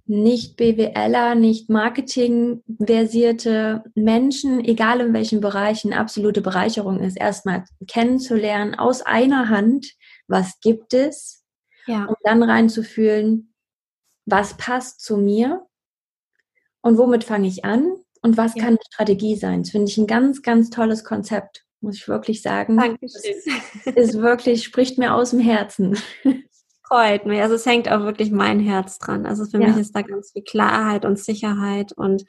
[0.05, 9.03] nicht BWLer, nicht Marketing-versierte Menschen, egal in welchen Bereichen, absolute Bereicherung ist, erstmal kennenzulernen aus
[9.03, 9.95] einer Hand,
[10.29, 11.45] was gibt es,
[11.87, 12.05] ja.
[12.05, 13.53] und dann reinzufühlen,
[14.27, 15.67] was passt zu mir
[16.83, 18.63] und womit fange ich an und was ja.
[18.63, 19.63] kann die Strategie sein.
[19.63, 22.77] Das finde ich ein ganz, ganz tolles Konzept muss ich wirklich sagen.
[22.77, 23.21] Dankeschön.
[23.95, 25.97] Ist wirklich, spricht mir aus dem Herzen.
[26.87, 27.41] Freut mich.
[27.41, 29.25] Also es hängt auch wirklich mein Herz dran.
[29.25, 29.69] Also für ja.
[29.69, 32.25] mich ist da ganz viel Klarheit und Sicherheit und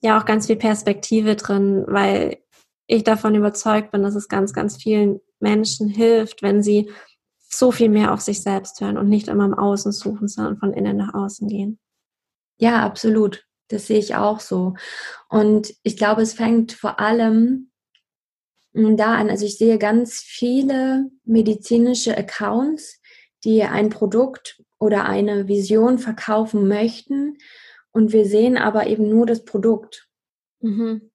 [0.00, 2.38] ja auch ganz viel Perspektive drin, weil
[2.86, 6.90] ich davon überzeugt bin, dass es ganz, ganz vielen Menschen hilft, wenn sie
[7.50, 10.72] so viel mehr auf sich selbst hören und nicht immer im Außen suchen, sondern von
[10.72, 11.78] innen nach außen gehen.
[12.58, 13.44] Ja, absolut.
[13.68, 14.74] Das sehe ich auch so.
[15.28, 17.70] Und ich glaube, es fängt vor allem
[18.96, 19.30] da an.
[19.30, 23.00] Also ich sehe ganz viele medizinische Accounts,
[23.44, 27.38] die ein Produkt oder eine Vision verkaufen möchten
[27.92, 30.08] und wir sehen aber eben nur das Produkt
[30.60, 31.10] mhm.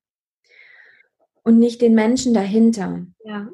[1.44, 3.06] und nicht den Menschen dahinter.
[3.24, 3.50] Ja.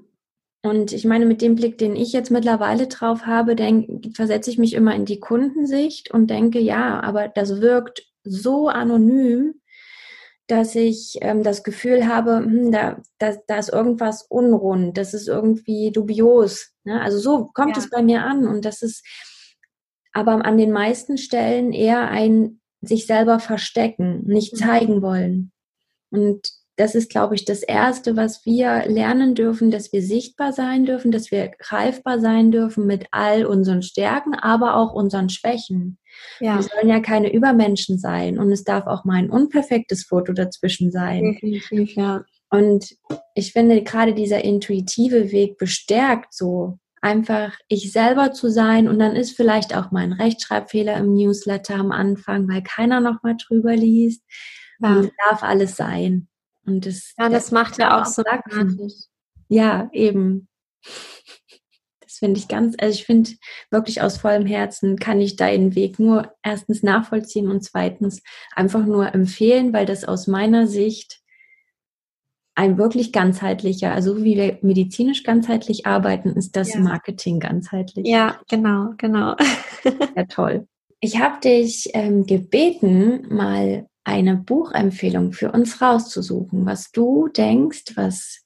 [0.62, 4.58] Und ich meine, mit dem Blick, den ich jetzt mittlerweile drauf habe, denk, versetze ich
[4.58, 9.59] mich immer in die Kundensicht und denke, ja, aber das wirkt so anonym,
[10.50, 15.28] dass ich ähm, das Gefühl habe, hm, da, da, da ist irgendwas unrund, das ist
[15.28, 16.72] irgendwie dubios.
[16.84, 17.00] Ne?
[17.00, 17.84] Also so kommt ja.
[17.84, 19.06] es bei mir an und das ist
[20.12, 24.58] aber an den meisten Stellen eher ein sich selber verstecken, nicht mhm.
[24.58, 25.52] zeigen wollen.
[26.10, 30.86] Und das ist, glaube ich, das Erste, was wir lernen dürfen, dass wir sichtbar sein
[30.86, 35.99] dürfen, dass wir greifbar sein dürfen mit all unseren Stärken, aber auch unseren Schwächen.
[36.40, 36.56] Ja.
[36.56, 40.92] Wir sollen ja keine Übermenschen sein und es darf auch mal ein unperfektes Foto dazwischen
[40.92, 41.34] sein.
[41.34, 42.24] Definitiv, ja.
[42.50, 42.96] Und
[43.36, 49.16] ich finde, gerade dieser intuitive Weg bestärkt so einfach ich selber zu sein und dann
[49.16, 53.76] ist vielleicht auch mal ein Rechtschreibfehler im Newsletter am Anfang, weil keiner noch mal drüber
[53.76, 54.24] liest.
[54.80, 54.94] Ja.
[54.94, 56.28] Und es darf alles sein.
[56.66, 58.24] Und das, ja, das, das macht ja auch so
[59.48, 60.48] Ja, eben.
[62.20, 63.32] Finde ich ganz, also ich finde
[63.72, 68.22] wirklich aus vollem Herzen kann ich deinen Weg nur erstens nachvollziehen und zweitens
[68.56, 71.22] einfach nur empfehlen, weil das aus meiner Sicht
[72.56, 76.82] ein wirklich ganzheitlicher, also wie wir medizinisch ganzheitlich arbeiten, ist das ja.
[76.82, 78.06] Marketing ganzheitlich.
[78.06, 79.38] Ja, genau, genau.
[80.16, 80.68] ja, toll.
[81.00, 88.44] Ich habe dich ähm, gebeten, mal eine Buchempfehlung für uns rauszusuchen, was du denkst, was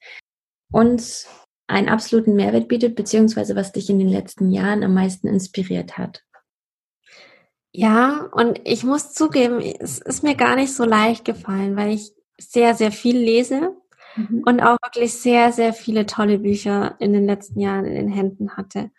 [0.71, 1.27] uns
[1.67, 6.23] einen absoluten Mehrwert bietet, beziehungsweise was dich in den letzten Jahren am meisten inspiriert hat.
[7.71, 12.11] Ja, und ich muss zugeben, es ist mir gar nicht so leicht gefallen, weil ich
[12.37, 13.75] sehr, sehr viel lese
[14.15, 14.43] mhm.
[14.45, 18.55] und auch wirklich sehr, sehr viele tolle Bücher in den letzten Jahren in den Händen
[18.57, 18.91] hatte.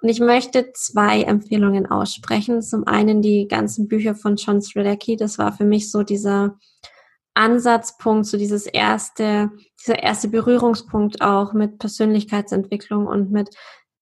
[0.00, 2.62] Und ich möchte zwei Empfehlungen aussprechen.
[2.62, 5.16] Zum einen die ganzen Bücher von John Strelacki.
[5.16, 6.56] Das war für mich so dieser
[7.34, 13.50] Ansatzpunkt, so dieses erste, dieser erste Berührungspunkt auch mit Persönlichkeitsentwicklung und mit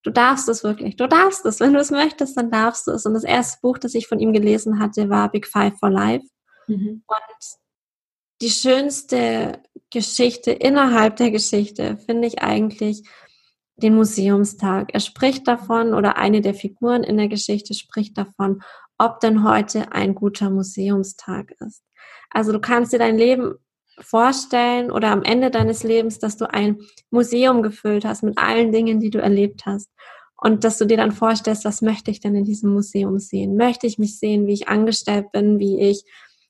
[0.06, 0.94] Du darfst es wirklich.
[0.94, 1.58] Du darfst es.
[1.58, 3.06] Wenn du es möchtest, dann darfst du es.
[3.06, 6.24] Und das erste Buch, das ich von ihm gelesen hatte, war Big Five for Life.
[6.68, 7.02] Mhm.
[7.04, 7.58] Und
[8.40, 9.60] die schönste
[9.90, 13.02] Geschichte innerhalb der Geschichte finde ich eigentlich
[13.74, 14.94] den Museumstag.
[14.94, 18.62] Er spricht davon oder eine der Figuren in der Geschichte spricht davon,
[18.98, 21.82] ob denn heute ein guter Museumstag ist.
[22.30, 23.54] Also du kannst dir dein Leben
[24.00, 29.00] vorstellen oder am Ende deines Lebens, dass du ein Museum gefüllt hast mit allen Dingen,
[29.00, 29.90] die du erlebt hast.
[30.38, 33.56] Und dass du dir dann vorstellst, was möchte ich denn in diesem Museum sehen?
[33.56, 36.04] Möchte ich mich sehen, wie ich angestellt bin, wie ich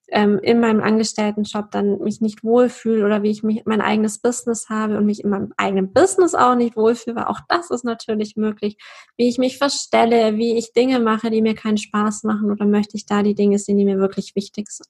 [0.08, 4.68] ähm, in meinem Angestelltenjob dann mich nicht wohlfühle oder wie ich mich mein eigenes Business
[4.68, 8.36] habe und mich in meinem eigenen Business auch nicht wohlfühle, weil auch das ist natürlich
[8.36, 8.76] möglich,
[9.16, 12.96] wie ich mich verstelle, wie ich Dinge mache, die mir keinen Spaß machen oder möchte
[12.96, 14.88] ich da die Dinge sehen, die mir wirklich wichtig sind.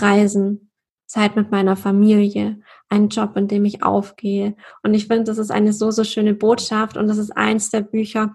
[0.00, 0.70] Reisen,
[1.06, 4.56] Zeit mit meiner Familie, einen Job, in dem ich aufgehe.
[4.82, 7.80] Und ich finde, das ist eine so, so schöne Botschaft und das ist eins der
[7.80, 8.34] Bücher,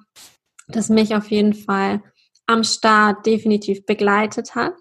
[0.68, 2.02] das mich auf jeden Fall
[2.48, 4.74] am Start definitiv begleitet hat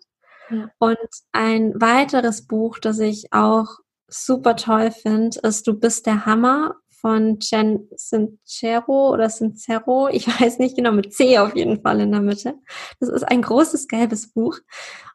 [0.79, 0.99] und
[1.33, 7.39] ein weiteres Buch, das ich auch super toll finde, ist Du bist der Hammer von
[7.41, 12.21] Jen Sincero oder Sincero, ich weiß nicht genau, mit C auf jeden Fall in der
[12.21, 12.55] Mitte.
[13.01, 14.59] Das ist ein großes gelbes Buch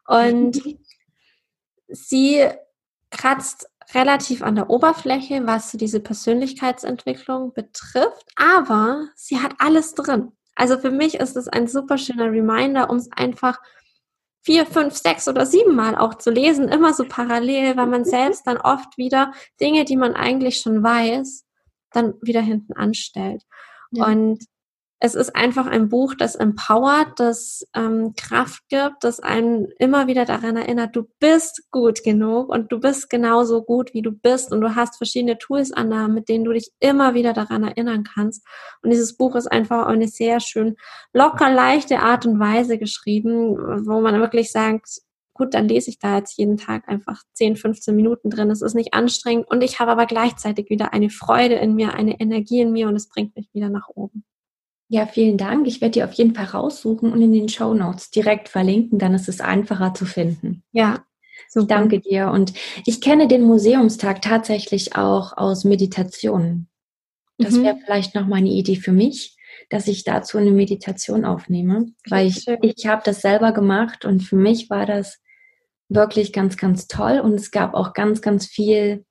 [0.06, 0.60] und
[1.88, 2.48] sie
[3.10, 10.32] kratzt relativ an der Oberfläche, was diese Persönlichkeitsentwicklung betrifft, aber sie hat alles drin.
[10.54, 13.58] Also für mich ist es ein super schöner Reminder, um es einfach
[14.42, 18.46] vier, fünf, sechs oder sieben Mal auch zu lesen, immer so parallel, weil man selbst
[18.46, 21.44] dann oft wieder Dinge, die man eigentlich schon weiß,
[21.92, 23.42] dann wieder hinten anstellt.
[23.90, 24.06] Ja.
[24.06, 24.44] Und
[25.00, 30.24] es ist einfach ein Buch, das empowert, das ähm, Kraft gibt, das einen immer wieder
[30.24, 34.60] daran erinnert, du bist gut genug und du bist genauso gut, wie du bist und
[34.60, 38.44] du hast verschiedene Tools an der, mit denen du dich immer wieder daran erinnern kannst.
[38.82, 40.76] Und dieses Buch ist einfach eine sehr schön
[41.12, 43.56] locker, leichte Art und Weise geschrieben,
[43.86, 45.00] wo man wirklich sagt,
[45.32, 48.50] gut, dann lese ich da jetzt jeden Tag einfach 10, 15 Minuten drin.
[48.50, 52.18] Es ist nicht anstrengend und ich habe aber gleichzeitig wieder eine Freude in mir, eine
[52.18, 54.24] Energie in mir und es bringt mich wieder nach oben.
[54.88, 55.66] Ja, vielen Dank.
[55.66, 59.14] Ich werde die auf jeden Fall raussuchen und in den Show Notes direkt verlinken, dann
[59.14, 60.62] ist es einfacher zu finden.
[60.72, 61.04] Ja.
[61.48, 61.62] Super.
[61.62, 62.30] Ich danke dir.
[62.30, 62.52] Und
[62.84, 66.68] ich kenne den Museumstag tatsächlich auch aus Meditationen.
[67.38, 67.64] Das mhm.
[67.64, 69.36] wäre vielleicht noch mal eine Idee für mich,
[69.70, 74.36] dass ich dazu eine Meditation aufnehme, weil ich, ich habe das selber gemacht und für
[74.36, 75.20] mich war das
[75.88, 79.04] wirklich ganz, ganz toll und es gab auch ganz, ganz viel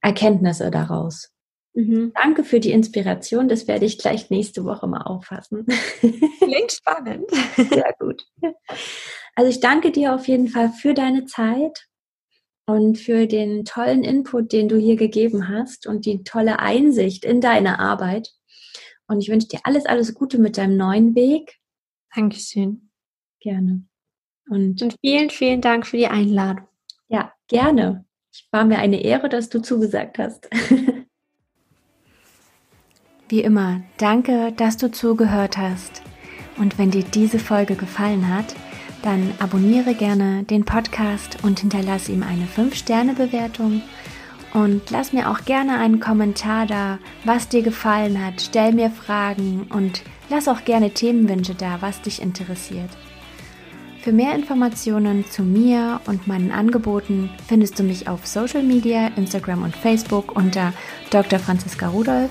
[0.00, 1.33] Erkenntnisse daraus.
[1.74, 2.12] Mhm.
[2.14, 3.48] Danke für die Inspiration.
[3.48, 5.66] Das werde ich gleich nächste Woche mal auffassen.
[6.38, 7.28] Klingt spannend.
[7.56, 8.24] Sehr gut.
[9.34, 11.88] Also ich danke dir auf jeden Fall für deine Zeit
[12.66, 17.40] und für den tollen Input, den du hier gegeben hast und die tolle Einsicht in
[17.40, 18.32] deine Arbeit.
[19.06, 21.58] Und ich wünsche dir alles, alles Gute mit deinem neuen Weg.
[22.14, 22.90] Dankeschön.
[23.40, 23.84] Gerne.
[24.48, 26.66] Und, und vielen, vielen Dank für die Einladung.
[27.08, 28.04] Ja, gerne.
[28.32, 30.48] Es war mir eine Ehre, dass du zugesagt hast.
[33.28, 36.02] Wie immer, danke, dass du zugehört hast.
[36.56, 38.54] Und wenn dir diese Folge gefallen hat,
[39.02, 43.82] dann abonniere gerne den Podcast und hinterlasse ihm eine 5-Sterne-Bewertung.
[44.52, 48.40] Und lass mir auch gerne einen Kommentar da, was dir gefallen hat.
[48.40, 52.90] Stell mir Fragen und lass auch gerne Themenwünsche da, was dich interessiert.
[54.00, 59.62] Für mehr Informationen zu mir und meinen Angeboten findest du mich auf Social Media, Instagram
[59.62, 60.74] und Facebook unter
[61.10, 61.38] Dr.
[61.38, 62.30] Franziska Rudolf,